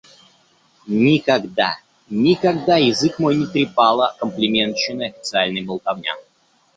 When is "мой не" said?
3.19-3.45